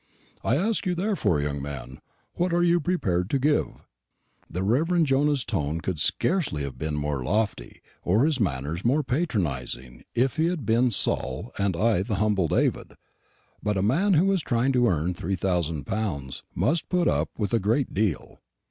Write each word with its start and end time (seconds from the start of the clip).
I 0.43 0.55
ask 0.55 0.87
you, 0.87 0.95
therefore, 0.95 1.41
young 1.41 1.61
man, 1.61 1.99
what 2.33 2.51
are 2.53 2.63
you 2.63 2.79
prepared 2.79 3.29
to 3.29 3.37
give?" 3.37 3.85
The 4.49 4.63
Rev. 4.63 5.03
Jonah's 5.03 5.45
tone 5.45 5.79
could 5.79 5.99
scarcely 5.99 6.63
have 6.63 6.79
been 6.79 6.95
more 6.95 7.23
lofty, 7.23 7.83
or 8.01 8.25
his 8.25 8.39
manner 8.39 8.75
more 8.83 9.03
patronising, 9.03 10.01
if 10.15 10.37
he 10.37 10.47
had 10.47 10.65
been 10.65 10.89
Saul 10.89 11.51
and 11.59 11.77
I 11.77 12.01
the 12.01 12.15
humble 12.15 12.47
David; 12.47 12.93
but 13.61 13.77
a 13.77 13.83
man 13.83 14.15
who 14.15 14.31
is 14.31 14.41
trying 14.41 14.71
to 14.73 14.87
earn 14.87 15.13
three 15.13 15.35
thousand 15.35 15.85
pounds 15.85 16.41
must 16.55 16.89
put 16.89 17.07
up 17.07 17.29
with 17.37 17.53
a 17.53 17.59
great 17.59 17.93
deal. 17.93 18.39